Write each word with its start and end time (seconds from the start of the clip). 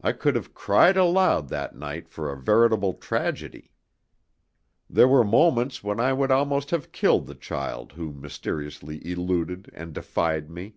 I 0.00 0.12
could 0.12 0.36
have 0.36 0.54
cried 0.54 0.96
aloud 0.96 1.48
that 1.48 1.74
night 1.74 2.08
for 2.08 2.30
a 2.30 2.40
veritable 2.40 2.94
tragedy. 2.94 3.72
There 4.88 5.08
were 5.08 5.24
moments 5.24 5.82
when 5.82 5.98
I 5.98 6.12
would 6.12 6.30
almost 6.30 6.70
have 6.70 6.92
killed 6.92 7.26
the 7.26 7.34
child 7.34 7.90
who 7.94 8.12
mysteriously 8.12 9.04
eluded 9.04 9.68
and 9.74 9.92
defied 9.92 10.48
me. 10.52 10.76